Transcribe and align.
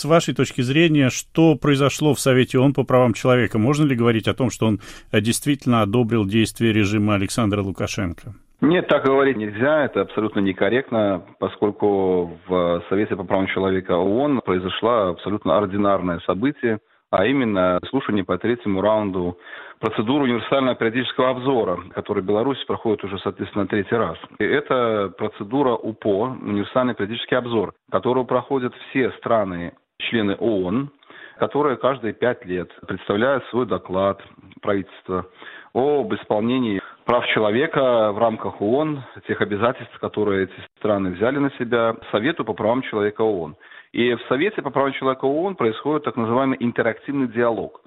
С 0.00 0.04
вашей 0.04 0.32
точки 0.32 0.60
зрения, 0.60 1.08
что 1.10 1.56
произошло 1.56 2.14
в 2.14 2.20
Совете 2.20 2.56
ООН 2.60 2.72
по 2.72 2.84
правам 2.84 3.14
человека? 3.14 3.58
Можно 3.58 3.84
ли 3.84 3.96
говорить 3.96 4.28
о 4.28 4.32
том, 4.32 4.48
что 4.48 4.66
он 4.66 4.78
действительно 5.10 5.82
одобрил 5.82 6.24
действия 6.24 6.72
режима 6.72 7.16
Александра 7.16 7.62
Лукашенко? 7.62 8.34
Нет, 8.60 8.86
так 8.86 9.04
говорить 9.04 9.36
нельзя, 9.36 9.86
это 9.86 10.02
абсолютно 10.02 10.38
некорректно, 10.38 11.24
поскольку 11.40 12.38
в 12.46 12.84
Совете 12.88 13.16
по 13.16 13.24
правам 13.24 13.48
человека 13.48 13.96
ООН 13.96 14.42
произошло 14.44 15.08
абсолютно 15.08 15.58
ординарное 15.58 16.20
событие, 16.20 16.78
а 17.10 17.26
именно 17.26 17.80
слушание 17.90 18.22
по 18.22 18.38
третьему 18.38 18.80
раунду 18.80 19.36
процедуры 19.80 20.26
универсального 20.26 20.76
периодического 20.76 21.30
обзора, 21.30 21.80
который 21.92 22.22
Беларусь 22.22 22.64
проходит 22.68 23.02
уже, 23.02 23.18
соответственно, 23.18 23.66
третий 23.66 23.96
раз. 23.96 24.16
И 24.38 24.44
это 24.44 25.12
процедура 25.18 25.74
УПО, 25.74 26.36
универсальный 26.40 26.94
периодический 26.94 27.36
обзор, 27.36 27.74
которую 27.90 28.26
проходят 28.26 28.72
все 28.90 29.10
страны, 29.18 29.72
члены 30.00 30.34
ООН, 30.38 30.90
которые 31.38 31.76
каждые 31.76 32.14
пять 32.14 32.44
лет 32.44 32.70
представляют 32.86 33.44
свой 33.46 33.66
доклад 33.66 34.20
правительства 34.60 35.26
об 35.74 36.12
исполнении 36.14 36.80
прав 37.04 37.26
человека 37.28 38.12
в 38.12 38.18
рамках 38.18 38.60
ООН, 38.60 39.02
тех 39.26 39.40
обязательств, 39.40 39.98
которые 39.98 40.44
эти 40.44 40.54
страны 40.78 41.10
взяли 41.10 41.38
на 41.38 41.50
себя, 41.52 41.96
Совету 42.10 42.44
по 42.44 42.54
правам 42.54 42.82
человека 42.82 43.22
ООН. 43.22 43.56
И 43.92 44.14
в 44.14 44.20
Совете 44.28 44.62
по 44.62 44.70
правам 44.70 44.92
человека 44.92 45.24
ООН 45.24 45.56
происходит 45.56 46.04
так 46.04 46.16
называемый 46.16 46.58
интерактивный 46.60 47.28
диалог, 47.28 47.80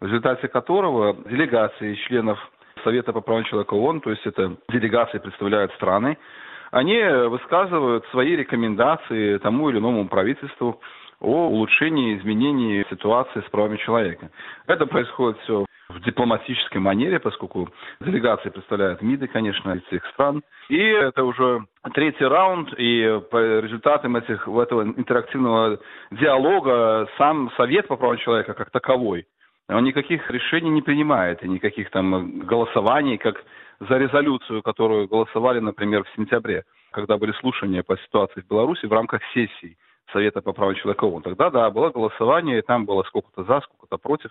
в 0.00 0.06
результате 0.06 0.48
которого 0.48 1.16
делегации 1.28 1.94
членов 2.06 2.38
Совета 2.84 3.12
по 3.12 3.20
правам 3.20 3.44
человека 3.44 3.74
ООН, 3.74 4.00
то 4.02 4.10
есть 4.10 4.24
это 4.24 4.56
делегации 4.68 5.18
представляют 5.18 5.72
страны, 5.72 6.16
они 6.70 7.02
высказывают 7.28 8.04
свои 8.10 8.36
рекомендации 8.36 9.38
тому 9.38 9.70
или 9.70 9.78
иному 9.78 10.06
правительству 10.06 10.80
о 11.20 11.48
улучшении, 11.48 12.16
изменении 12.18 12.86
ситуации 12.90 13.40
с 13.40 13.50
правами 13.50 13.76
человека. 13.78 14.30
Это 14.66 14.86
происходит 14.86 15.38
все 15.42 15.64
в 15.88 16.00
дипломатической 16.00 16.78
манере, 16.78 17.18
поскольку 17.18 17.68
делегации 18.00 18.50
представляют 18.50 19.00
МИДы, 19.00 19.26
конечно, 19.26 19.72
из 19.72 19.82
всех 19.84 20.04
стран. 20.12 20.42
И 20.68 20.78
это 20.78 21.24
уже 21.24 21.64
третий 21.94 22.24
раунд, 22.24 22.72
и 22.76 23.20
по 23.30 23.60
результатам 23.60 24.16
этих, 24.16 24.46
этого 24.46 24.82
интерактивного 24.82 25.80
диалога 26.10 27.08
сам 27.16 27.50
Совет 27.56 27.88
по 27.88 27.96
правам 27.96 28.18
человека 28.18 28.52
как 28.52 28.70
таковой, 28.70 29.26
он 29.68 29.84
никаких 29.84 30.30
решений 30.30 30.70
не 30.70 30.82
принимает, 30.82 31.42
и 31.42 31.48
никаких 31.48 31.90
там 31.90 32.40
голосований, 32.40 33.18
как 33.18 33.42
за 33.80 33.96
резолюцию, 33.96 34.62
которую 34.62 35.08
голосовали, 35.08 35.60
например, 35.60 36.04
в 36.04 36.16
сентябре, 36.16 36.64
когда 36.90 37.16
были 37.16 37.32
слушания 37.32 37.82
по 37.82 37.96
ситуации 37.98 38.40
в 38.40 38.48
Беларуси 38.48 38.86
в 38.86 38.92
рамках 38.92 39.22
сессий 39.34 39.76
Совета 40.12 40.40
по 40.42 40.52
правам 40.52 40.74
человека 40.74 41.04
ООН. 41.04 41.22
Тогда, 41.22 41.50
да, 41.50 41.70
было 41.70 41.90
голосование, 41.90 42.58
и 42.58 42.62
там 42.62 42.86
было 42.86 43.02
сколько-то 43.04 43.44
за, 43.44 43.60
сколько-то 43.60 43.98
против. 43.98 44.30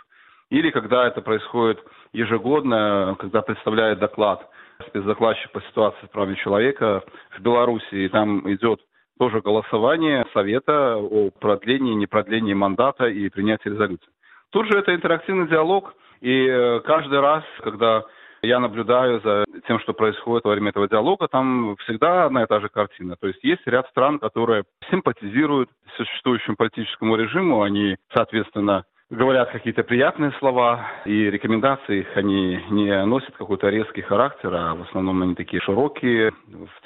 Или 0.49 0.69
когда 0.71 1.07
это 1.07 1.21
происходит 1.21 1.79
ежегодно, 2.13 3.15
когда 3.19 3.41
представляет 3.41 3.99
доклад 3.99 4.49
спецдокладчик 4.87 5.51
по 5.51 5.61
ситуации 5.61 6.05
с 6.05 6.09
правами 6.09 6.35
человека 6.35 7.03
в 7.37 7.41
Беларуси, 7.41 7.95
и 7.95 8.09
там 8.09 8.49
идет 8.51 8.79
тоже 9.19 9.41
голосование 9.41 10.25
Совета 10.33 10.97
о 10.97 11.31
продлении, 11.31 11.95
непродлении 11.95 12.53
мандата 12.53 13.07
и 13.07 13.29
принятии 13.29 13.69
резолюции. 13.69 14.09
Тут 14.51 14.67
же 14.67 14.77
это 14.77 14.93
интерактивный 14.93 15.47
диалог, 15.47 15.93
и 16.21 16.47
э, 16.47 16.79
каждый 16.81 17.19
раз, 17.19 17.43
когда 17.63 18.03
я 18.41 18.59
наблюдаю 18.59 19.19
за 19.21 19.45
тем, 19.67 19.79
что 19.79 19.93
происходит 19.93 20.45
во 20.45 20.51
время 20.51 20.69
этого 20.69 20.87
диалога, 20.87 21.27
там 21.27 21.75
всегда 21.83 22.25
одна 22.25 22.43
и 22.43 22.47
та 22.47 22.59
же 22.59 22.69
картина. 22.69 23.15
То 23.19 23.27
есть 23.27 23.43
есть 23.43 23.61
ряд 23.65 23.87
стран, 23.89 24.19
которые 24.19 24.63
симпатизируют 24.89 25.69
существующему 25.97 26.55
политическому 26.55 27.15
режиму, 27.15 27.61
они, 27.61 27.97
соответственно, 28.13 28.85
говорят 29.09 29.51
какие-то 29.51 29.83
приятные 29.83 30.31
слова, 30.39 30.85
и 31.05 31.29
рекомендации 31.29 31.99
их 31.99 32.17
они 32.17 32.59
не 32.69 33.05
носят 33.05 33.35
какой-то 33.37 33.69
резкий 33.69 34.01
характер, 34.01 34.53
а 34.53 34.75
в 34.75 34.81
основном 34.83 35.21
они 35.21 35.35
такие 35.35 35.61
широкие, 35.61 36.33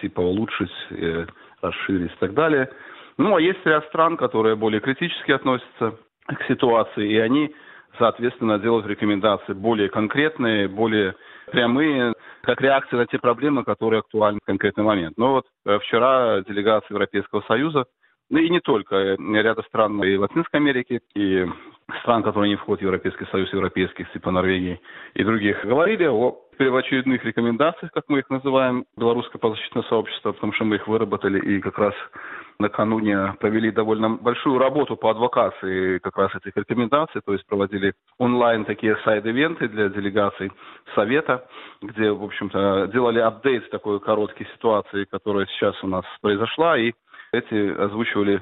типа 0.02 0.22
улучшить, 0.22 0.72
э, 0.92 1.26
расширить 1.62 2.12
и 2.12 2.20
так 2.20 2.34
далее. 2.34 2.70
Ну, 3.18 3.36
а 3.36 3.42
есть 3.42 3.66
ряд 3.66 3.86
стран, 3.86 4.18
которые 4.18 4.56
более 4.56 4.82
критически 4.82 5.32
относятся 5.32 5.96
к 6.28 6.44
ситуации, 6.48 7.12
и 7.12 7.18
они, 7.18 7.54
соответственно, 7.98 8.60
делают 8.60 8.86
рекомендации 8.86 9.54
более 9.54 9.90
конкретные, 9.90 10.68
более 10.68 11.16
прямые, 11.52 12.14
как 12.42 12.62
реакция 12.62 12.98
на 12.98 13.06
те 13.08 13.20
проблемы, 13.20 13.64
которые 13.64 14.00
актуальны 14.00 14.40
в 14.42 14.46
конкретный 14.46 14.84
момент. 14.84 15.18
Но 15.18 15.34
вот 15.34 15.46
э, 15.66 15.80
вчера 15.80 16.42
делегация 16.42 16.96
Европейского 16.96 17.42
Союза, 17.42 17.86
ну 18.30 18.40
и 18.40 18.50
не 18.50 18.60
только, 18.60 18.96
э, 18.96 19.18
ряда 19.18 19.62
стран 19.64 20.04
и 20.04 20.18
Латинской 20.18 20.60
Америки, 20.60 21.02
и 21.16 21.46
стран, 22.02 22.24
которые 22.24 22.50
не 22.50 22.56
входят 22.56 22.82
в 22.82 22.86
Европейский 22.86 23.26
Союз, 23.32 23.52
европейских, 23.54 24.12
типа 24.12 24.32
Норвегии 24.32 24.80
и 25.14 25.24
других, 25.24 25.64
говорили 25.66 26.06
о 26.06 26.38
первоочередных 26.58 27.24
рекомендациях, 27.26 27.92
как 27.92 28.06
мы 28.08 28.20
их 28.20 28.30
называем, 28.30 28.86
белорусское 28.98 29.40
правозащитное 29.40 29.84
сообщество, 29.84 30.32
потому 30.32 30.54
что 30.54 30.66
мы 30.66 30.76
их 30.76 30.88
выработали 30.88 31.40
и 31.40 31.60
как 31.60 31.78
раз 31.78 31.94
накануне 32.62 33.34
провели 33.40 33.72
довольно 33.72 34.10
большую 34.10 34.58
работу 34.58 34.96
по 34.96 35.12
адвокации 35.12 35.98
как 36.00 36.18
раз 36.18 36.34
этих 36.36 36.56
рекомендаций, 36.56 37.22
то 37.26 37.34
есть 37.34 37.46
проводили 37.46 37.94
онлайн 38.18 38.66
такие 38.66 38.96
сайд-ивенты 39.04 39.68
для 39.68 39.90
делегаций 39.90 40.52
Совета, 40.96 41.48
где, 41.82 42.12
в 42.12 42.24
общем-то, 42.24 42.88
делали 42.94 43.20
апдейт 43.20 43.70
такой 43.70 44.00
короткой 44.00 44.48
ситуации, 44.54 45.06
которая 45.06 45.46
сейчас 45.48 45.76
у 45.84 45.88
нас 45.88 46.06
произошла, 46.22 46.78
и 46.78 46.94
эти 47.34 47.78
озвучивали 47.78 48.42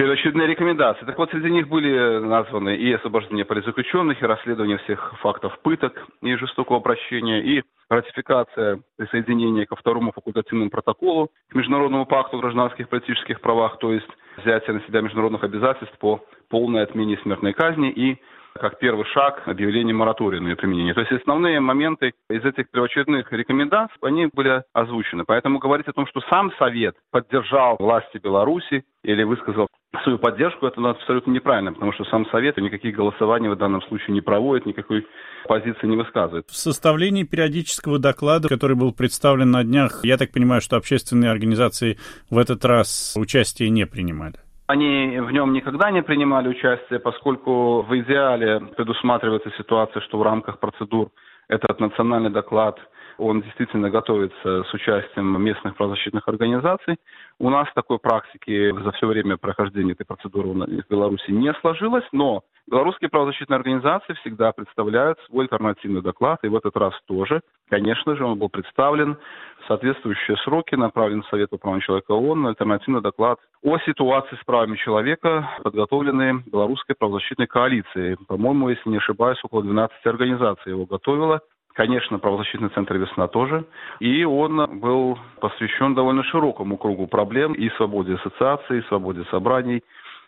первоочередные 0.00 0.46
рекомендации. 0.46 1.04
Так 1.04 1.18
вот, 1.18 1.30
среди 1.30 1.50
них 1.50 1.68
были 1.68 2.20
названы 2.20 2.74
и 2.74 2.90
освобождение 2.90 3.44
политзаключенных, 3.44 4.22
и 4.22 4.24
расследование 4.24 4.78
всех 4.78 5.12
фактов 5.20 5.58
пыток 5.60 6.06
и 6.22 6.34
жестокого 6.36 6.78
обращения, 6.78 7.42
и 7.42 7.62
ратификация 7.90 8.80
присоединения 8.96 9.66
ко 9.66 9.76
второму 9.76 10.12
факультативному 10.12 10.70
протоколу 10.70 11.28
к 11.50 11.54
Международному 11.54 12.06
пакту 12.06 12.38
о 12.38 12.40
гражданских 12.40 12.86
и 12.86 12.88
политических 12.88 13.42
правах, 13.42 13.78
то 13.78 13.92
есть 13.92 14.08
взятие 14.38 14.76
на 14.76 14.80
себя 14.86 15.02
международных 15.02 15.44
обязательств 15.44 15.98
по 15.98 16.24
полной 16.48 16.82
отмене 16.82 17.18
смертной 17.18 17.52
казни 17.52 17.90
и 17.90 18.18
как 18.54 18.78
первый 18.78 19.04
шаг 19.06 19.42
объявление 19.46 19.94
моратория 19.94 20.40
на 20.40 20.48
ее 20.48 20.56
применение. 20.56 20.94
То 20.94 21.00
есть 21.00 21.12
основные 21.12 21.60
моменты 21.60 22.12
из 22.28 22.44
этих 22.44 22.70
первоочередных 22.70 23.30
рекомендаций, 23.32 23.96
они 24.02 24.28
были 24.32 24.62
озвучены. 24.72 25.24
Поэтому 25.26 25.58
говорить 25.58 25.88
о 25.88 25.92
том, 25.92 26.06
что 26.06 26.20
сам 26.28 26.52
Совет 26.58 26.96
поддержал 27.10 27.76
власти 27.78 28.18
Беларуси 28.18 28.84
или 29.02 29.22
высказал 29.22 29.68
свою 30.04 30.18
поддержку, 30.18 30.66
это 30.66 30.80
абсолютно 30.88 31.32
неправильно, 31.32 31.72
потому 31.72 31.92
что 31.92 32.04
сам 32.04 32.26
Совет 32.30 32.56
никаких 32.58 32.94
голосований 32.94 33.48
в 33.48 33.56
данном 33.56 33.82
случае 33.82 34.14
не 34.14 34.20
проводит, 34.20 34.66
никакой 34.66 35.06
позиции 35.48 35.86
не 35.86 35.96
высказывает. 35.96 36.46
В 36.48 36.56
составлении 36.56 37.24
периодического 37.24 37.98
доклада, 37.98 38.48
который 38.48 38.76
был 38.76 38.92
представлен 38.92 39.50
на 39.50 39.64
днях, 39.64 40.00
я 40.04 40.16
так 40.16 40.30
понимаю, 40.32 40.60
что 40.60 40.76
общественные 40.76 41.30
организации 41.30 41.98
в 42.28 42.38
этот 42.38 42.64
раз 42.64 43.14
участие 43.16 43.70
не 43.70 43.86
принимали. 43.86 44.36
Они 44.70 45.18
в 45.18 45.32
нем 45.32 45.52
никогда 45.52 45.90
не 45.90 46.00
принимали 46.00 46.46
участие, 46.46 47.00
поскольку 47.00 47.82
в 47.82 47.98
идеале 47.98 48.60
предусматривается 48.76 49.50
ситуация, 49.58 50.00
что 50.02 50.16
в 50.16 50.22
рамках 50.22 50.60
процедур 50.60 51.10
этот 51.48 51.80
национальный 51.80 52.30
доклад 52.30 52.78
он 53.18 53.42
действительно 53.42 53.90
готовится 53.90 54.62
с 54.62 54.72
участием 54.72 55.42
местных 55.42 55.74
правозащитных 55.74 56.28
организаций. 56.28 56.98
У 57.40 57.50
нас 57.50 57.66
такой 57.74 57.98
практики 57.98 58.72
за 58.84 58.92
все 58.92 59.08
время 59.08 59.38
прохождения 59.38 59.94
этой 59.94 60.06
процедуры 60.06 60.50
в 60.50 60.88
Беларуси 60.88 61.32
не 61.32 61.52
сложилось, 61.54 62.06
но 62.12 62.42
белорусские 62.70 63.10
правозащитные 63.10 63.56
организации 63.56 64.14
всегда 64.20 64.52
представляют 64.52 65.18
свой 65.26 65.44
альтернативный 65.44 66.02
доклад, 66.02 66.38
и 66.42 66.48
в 66.48 66.56
этот 66.56 66.76
раз 66.76 66.94
тоже. 67.06 67.42
Конечно 67.68 68.16
же, 68.16 68.24
он 68.24 68.38
был 68.38 68.48
представлен 68.48 69.16
в 69.62 69.66
соответствующие 69.66 70.36
сроки, 70.38 70.74
направлен 70.76 71.22
в 71.22 71.26
Совет 71.28 71.50
по 71.50 71.58
правам 71.58 71.80
человека 71.80 72.12
ООН, 72.12 72.46
альтернативный 72.46 73.02
доклад 73.02 73.38
о 73.62 73.78
ситуации 73.78 74.36
с 74.40 74.44
правами 74.44 74.76
человека, 74.76 75.50
подготовленный 75.62 76.42
белорусской 76.46 76.94
правозащитной 76.96 77.46
коалицией. 77.46 78.16
По-моему, 78.28 78.68
если 78.70 78.88
не 78.88 78.98
ошибаюсь, 78.98 79.42
около 79.44 79.62
12 79.62 80.06
организаций 80.06 80.72
его 80.72 80.86
готовило. 80.86 81.40
Конечно, 81.74 82.18
правозащитный 82.18 82.68
центр 82.70 82.96
«Весна» 82.96 83.28
тоже. 83.28 83.64
И 84.00 84.24
он 84.24 84.80
был 84.80 85.18
посвящен 85.40 85.94
довольно 85.94 86.24
широкому 86.24 86.76
кругу 86.76 87.06
проблем 87.06 87.52
и 87.52 87.70
свободе 87.70 88.14
ассоциации, 88.16 88.78
и 88.78 88.88
свободе 88.88 89.24
собраний, 89.30 89.82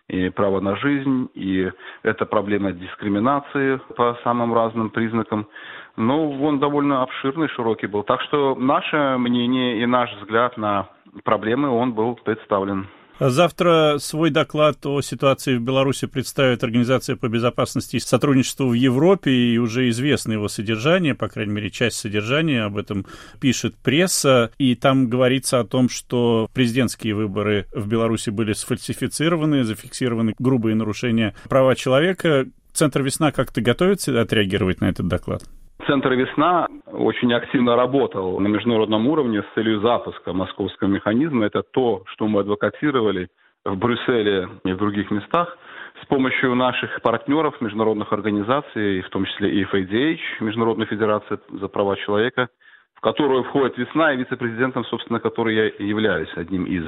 и 0.09 0.29
право 0.31 0.61
на 0.61 0.77
жизнь, 0.77 1.29
и 1.35 1.71
это 2.03 2.27
проблема 2.27 2.73
дискриминации 2.73 3.81
по 3.97 4.19
самым 4.25 4.53
разным 4.55 4.91
признакам. 4.91 5.47
Ну, 5.97 6.43
он 6.43 6.59
довольно 6.59 7.03
обширный, 7.03 7.49
широкий 7.49 7.87
был. 7.87 8.03
Так 8.03 8.21
что 8.23 8.55
наше 8.55 9.17
мнение 9.19 9.83
и 9.83 9.87
наш 9.87 10.13
взгляд 10.17 10.57
на 10.57 10.89
проблемы, 11.25 11.69
он 11.69 11.93
был 11.93 12.15
представлен. 12.17 12.89
Завтра 13.31 13.99
свой 14.01 14.31
доклад 14.31 14.85
о 14.85 15.01
ситуации 15.01 15.57
в 15.57 15.63
Беларуси 15.63 16.09
представит 16.09 16.65
Организация 16.65 17.15
по 17.15 17.29
безопасности 17.29 17.97
и 17.97 18.01
сотрудничеству 18.01 18.67
в 18.67 18.73
Европе, 18.73 19.31
и 19.31 19.59
уже 19.59 19.89
известно 19.91 20.33
его 20.33 20.49
содержание, 20.49 21.15
по 21.15 21.29
крайней 21.29 21.53
мере, 21.53 21.71
часть 21.71 21.99
содержания, 21.99 22.65
об 22.65 22.77
этом 22.77 23.07
пишет 23.41 23.77
пресса, 23.77 24.51
и 24.59 24.75
там 24.75 25.09
говорится 25.09 25.61
о 25.61 25.65
том, 25.65 25.89
что 25.89 26.49
президентские 26.53 27.15
выборы 27.15 27.69
в 27.73 27.87
Беларуси 27.87 28.31
были 28.31 28.55
сфальсифицированы, 28.55 29.63
зафиксированы 29.63 30.35
грубые 30.41 30.75
нарушения 30.75 31.37
права 31.49 31.77
человека. 31.77 32.47
Центр 32.73 33.03
«Весна» 33.03 33.31
как-то 33.31 33.61
готовится 33.61 34.21
отреагировать 34.21 34.81
на 34.81 34.87
этот 34.87 35.07
доклад? 35.07 35.45
Центр 35.87 36.13
«Весна» 36.13 36.69
очень 36.87 37.33
активно 37.35 37.75
работал 37.75 38.39
на 38.39 38.47
международном 38.47 39.09
уровне 39.09 39.43
с 39.43 39.55
целью 39.55 39.81
запуска 39.81 40.33
московского 40.33 40.87
механизма. 40.87 41.47
Это 41.47 41.63
то, 41.63 42.05
что 42.07 42.29
мы 42.29 42.41
адвокатировали 42.41 43.29
в 43.65 43.77
Брюсселе 43.77 44.49
и 44.65 44.73
в 44.73 44.77
других 44.77 45.11
местах 45.11 45.59
с 46.01 46.07
помощью 46.07 46.55
наших 46.55 47.03
партнеров, 47.03 47.61
международных 47.61 48.13
организаций, 48.13 49.01
в 49.03 49.11
том 49.11 49.25
числе 49.25 49.51
и 49.51 49.65
FADH, 49.65 50.19
Международная 50.41 50.87
федерация 50.87 51.41
за 51.51 51.67
права 51.67 51.97
человека, 51.97 52.49
в 52.95 53.01
которую 53.01 53.43
входит 53.43 53.77
«Весна» 53.77 54.13
и 54.13 54.17
вице-президентом, 54.19 54.85
собственно, 54.85 55.19
который 55.19 55.57
я 55.57 55.65
являюсь 55.85 56.31
одним 56.37 56.65
из. 56.65 56.85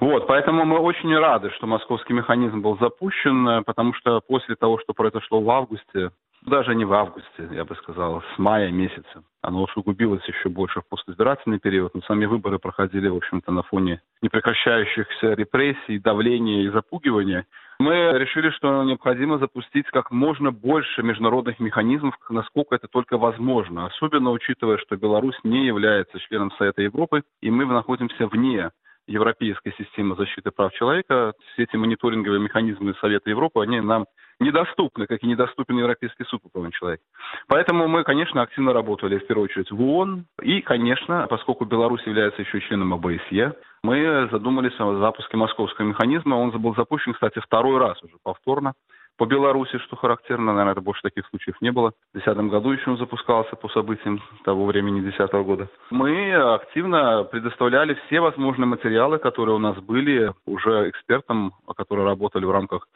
Вот, 0.00 0.26
поэтому 0.26 0.66
мы 0.66 0.78
очень 0.78 1.14
рады, 1.16 1.50
что 1.56 1.66
московский 1.66 2.12
механизм 2.12 2.60
был 2.60 2.76
запущен, 2.78 3.64
потому 3.64 3.94
что 3.94 4.20
после 4.20 4.56
того, 4.56 4.78
что 4.78 4.92
произошло 4.92 5.40
в 5.40 5.50
августе, 5.50 6.10
даже 6.42 6.74
не 6.74 6.84
в 6.84 6.92
августе, 6.92 7.48
я 7.52 7.64
бы 7.64 7.74
сказал, 7.76 8.22
с 8.34 8.38
мая 8.38 8.70
месяца. 8.70 9.22
Оно 9.42 9.62
усугубилось 9.62 10.24
еще 10.26 10.48
больше 10.48 10.80
в 10.80 10.88
постизбирательный 10.88 11.58
период, 11.58 11.94
но 11.94 12.00
сами 12.02 12.26
выборы 12.26 12.58
проходили, 12.58 13.08
в 13.08 13.16
общем-то, 13.16 13.52
на 13.52 13.62
фоне 13.62 14.00
непрекращающихся 14.22 15.34
репрессий, 15.34 15.98
давления 15.98 16.62
и 16.62 16.70
запугивания. 16.70 17.46
Мы 17.78 17.94
решили, 18.18 18.50
что 18.50 18.84
необходимо 18.84 19.38
запустить 19.38 19.86
как 19.86 20.10
можно 20.10 20.50
больше 20.50 21.02
международных 21.02 21.60
механизмов, 21.60 22.14
насколько 22.28 22.74
это 22.74 22.88
только 22.88 23.16
возможно, 23.16 23.86
особенно 23.86 24.30
учитывая, 24.30 24.78
что 24.78 24.96
Беларусь 24.96 25.38
не 25.44 25.66
является 25.66 26.18
членом 26.20 26.52
Совета 26.52 26.82
Европы, 26.82 27.22
и 27.40 27.50
мы 27.50 27.64
находимся 27.64 28.26
вне 28.26 28.70
европейской 29.06 29.72
системы 29.76 30.14
защиты 30.16 30.50
прав 30.50 30.72
человека. 30.74 31.32
Все 31.52 31.64
эти 31.64 31.76
мониторинговые 31.76 32.40
механизмы 32.40 32.94
Совета 33.00 33.30
Европы, 33.30 33.62
они 33.62 33.80
нам 33.80 34.06
недоступны, 34.40 35.06
как 35.06 35.22
и 35.22 35.26
недоступен 35.26 35.78
Европейский 35.78 36.24
суд 36.24 36.42
по 36.42 36.48
правам 36.48 36.72
человека. 36.72 37.02
Поэтому 37.46 37.86
мы, 37.86 38.02
конечно, 38.04 38.42
активно 38.42 38.72
работали 38.72 39.18
в 39.18 39.26
первую 39.26 39.44
очередь 39.44 39.70
в 39.70 39.80
ООН. 39.80 40.24
И, 40.42 40.62
конечно, 40.62 41.26
поскольку 41.28 41.64
Беларусь 41.64 42.02
является 42.06 42.42
еще 42.42 42.60
членом 42.62 42.94
ОБСЕ, 42.94 43.54
мы 43.82 44.28
задумались 44.30 44.78
о 44.78 44.98
запуске 44.98 45.36
московского 45.36 45.86
механизма. 45.86 46.34
Он 46.34 46.50
был 46.50 46.74
запущен, 46.74 47.12
кстати, 47.12 47.38
второй 47.40 47.78
раз 47.78 48.02
уже 48.02 48.16
повторно 48.22 48.74
по 49.20 49.26
Беларуси, 49.26 49.76
что 49.80 49.96
характерно, 49.96 50.52
наверное, 50.52 50.72
это 50.72 50.80
больше 50.80 51.02
таких 51.02 51.26
случаев 51.26 51.60
не 51.60 51.70
было. 51.70 51.92
В 52.14 52.14
2010 52.14 52.50
году 52.50 52.70
еще 52.70 52.90
он 52.90 52.96
запускался 52.96 53.54
по 53.54 53.68
событиям 53.68 54.22
того 54.44 54.64
времени 54.64 55.02
2010 55.02 55.34
года. 55.44 55.68
Мы 55.90 56.32
активно 56.32 57.24
предоставляли 57.24 57.98
все 58.06 58.20
возможные 58.20 58.66
материалы, 58.66 59.18
которые 59.18 59.56
у 59.56 59.58
нас 59.58 59.76
были 59.76 60.32
уже 60.46 60.88
экспертам, 60.88 61.52
которые 61.76 62.06
работали 62.06 62.46
в 62.46 62.50
рамках 62.50 62.88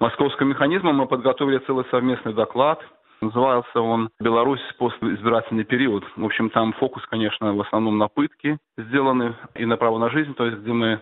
московского 0.00 0.48
механизма. 0.48 0.92
Мы 0.92 1.06
подготовили 1.06 1.58
целый 1.58 1.84
совместный 1.92 2.34
доклад, 2.34 2.80
Назывался 3.20 3.80
он 3.80 4.10
«Беларусь. 4.20 4.60
Постизбирательный 4.78 5.64
период». 5.64 6.04
В 6.14 6.24
общем, 6.24 6.50
там 6.50 6.72
фокус, 6.74 7.04
конечно, 7.06 7.52
в 7.52 7.60
основном 7.60 7.98
на 7.98 8.06
пытки 8.06 8.58
сделаны 8.76 9.34
и 9.56 9.66
на 9.66 9.76
право 9.76 9.98
на 9.98 10.08
жизнь, 10.08 10.34
то 10.34 10.46
есть 10.46 10.58
где 10.58 10.72
мы 10.72 11.00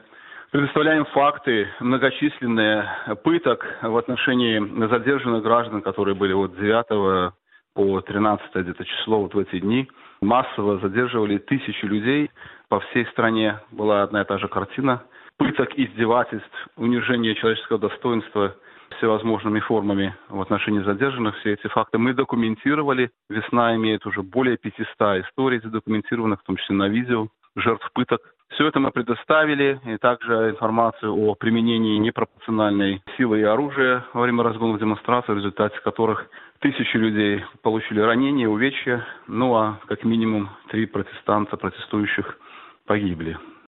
Предоставляем 0.52 1.04
факты 1.06 1.68
многочисленные 1.80 2.88
пыток 3.24 3.66
в 3.82 3.96
отношении 3.96 4.58
задержанных 4.88 5.42
граждан, 5.42 5.82
которые 5.82 6.14
были 6.14 6.32
от 6.32 6.56
9 6.56 7.32
по 7.74 8.00
13 8.00 8.54
где-то 8.54 8.84
число 8.84 9.22
вот 9.22 9.34
в 9.34 9.38
эти 9.38 9.58
дни. 9.58 9.88
Массово 10.20 10.78
задерживали 10.78 11.38
тысячи 11.38 11.84
людей. 11.84 12.30
По 12.68 12.78
всей 12.80 13.06
стране 13.06 13.58
была 13.72 14.02
одна 14.02 14.22
и 14.22 14.24
та 14.24 14.38
же 14.38 14.46
картина. 14.48 15.02
Пыток, 15.36 15.70
издевательств, 15.76 16.68
унижения 16.76 17.34
человеческого 17.34 17.78
достоинства 17.78 18.54
всевозможными 18.98 19.58
формами 19.60 20.14
в 20.28 20.40
отношении 20.40 20.80
задержанных. 20.80 21.36
Все 21.38 21.54
эти 21.54 21.66
факты 21.66 21.98
мы 21.98 22.14
документировали. 22.14 23.10
Весна 23.28 23.74
имеет 23.74 24.06
уже 24.06 24.22
более 24.22 24.56
500 24.56 24.86
историй 25.26 25.60
задокументированных, 25.60 26.40
в 26.40 26.44
том 26.44 26.56
числе 26.56 26.76
на 26.76 26.88
видео, 26.88 27.28
жертв 27.56 27.90
пыток. 27.92 28.20
Все 28.50 28.68
это 28.68 28.78
мы 28.80 28.90
предоставили, 28.90 29.80
и 29.84 29.96
также 29.98 30.50
информацию 30.50 31.12
о 31.12 31.34
применении 31.34 31.98
непропорциональной 31.98 33.02
силы 33.16 33.40
и 33.40 33.42
оружия 33.42 34.04
во 34.12 34.22
время 34.22 34.44
разгонов 34.44 34.78
демонстраций, 34.78 35.34
в 35.34 35.38
результате 35.38 35.78
которых 35.80 36.26
тысячи 36.60 36.96
людей 36.96 37.44
получили 37.62 38.00
ранения, 38.00 38.48
увечья, 38.48 39.04
ну 39.26 39.54
а 39.56 39.80
как 39.86 40.04
минимум 40.04 40.48
три 40.70 40.86
протестанта 40.86 41.56
протестующих 41.56 42.38
погибли. 42.86 43.36